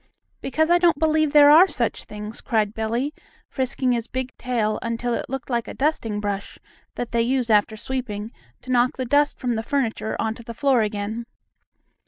"Because 0.41 0.71
I 0.71 0.79
don't 0.79 0.97
believe 0.97 1.31
there 1.31 1.51
are 1.51 1.67
such 1.67 2.05
things!" 2.05 2.41
cried 2.41 2.73
Billie, 2.73 3.13
frisking 3.47 3.91
his 3.91 4.07
big 4.07 4.35
tail 4.35 4.79
until 4.81 5.13
it 5.13 5.29
looked 5.29 5.47
like 5.51 5.67
a 5.67 5.75
dusting 5.75 6.19
brush 6.19 6.57
that 6.95 7.11
they 7.11 7.21
use 7.21 7.51
after 7.51 7.77
sweeping 7.77 8.31
to 8.63 8.71
knock 8.71 8.97
the 8.97 9.05
dust 9.05 9.37
from 9.37 9.53
the 9.53 9.61
furniture 9.61 10.15
onto 10.19 10.41
the 10.41 10.55
floor 10.55 10.81
again. 10.81 11.27